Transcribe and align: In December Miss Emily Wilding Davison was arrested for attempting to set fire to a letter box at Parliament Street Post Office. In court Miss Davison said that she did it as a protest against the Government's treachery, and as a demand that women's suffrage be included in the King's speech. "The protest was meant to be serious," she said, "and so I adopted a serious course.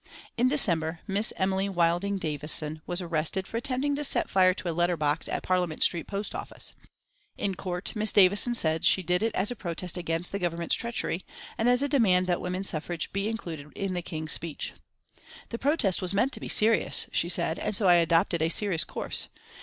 In 0.35 0.47
December 0.49 1.01
Miss 1.05 1.31
Emily 1.37 1.69
Wilding 1.69 2.17
Davison 2.17 2.81
was 2.87 3.03
arrested 3.03 3.45
for 3.45 3.57
attempting 3.57 3.95
to 3.97 4.03
set 4.03 4.31
fire 4.31 4.55
to 4.55 4.67
a 4.67 4.73
letter 4.73 4.97
box 4.97 5.27
at 5.29 5.43
Parliament 5.43 5.83
Street 5.83 6.07
Post 6.07 6.33
Office. 6.33 6.73
In 7.37 7.53
court 7.53 7.95
Miss 7.95 8.11
Davison 8.11 8.55
said 8.55 8.81
that 8.81 8.85
she 8.87 9.03
did 9.03 9.21
it 9.21 9.35
as 9.35 9.51
a 9.51 9.55
protest 9.55 9.99
against 9.99 10.31
the 10.31 10.39
Government's 10.39 10.73
treachery, 10.73 11.23
and 11.55 11.69
as 11.69 11.83
a 11.83 11.87
demand 11.87 12.25
that 12.25 12.41
women's 12.41 12.69
suffrage 12.69 13.13
be 13.13 13.29
included 13.29 13.71
in 13.75 13.93
the 13.93 14.01
King's 14.01 14.31
speech. 14.31 14.73
"The 15.49 15.59
protest 15.59 16.01
was 16.01 16.15
meant 16.15 16.31
to 16.31 16.39
be 16.39 16.49
serious," 16.49 17.05
she 17.13 17.29
said, 17.29 17.59
"and 17.59 17.75
so 17.75 17.87
I 17.87 17.93
adopted 17.97 18.41
a 18.41 18.49
serious 18.49 18.83
course. 18.83 19.27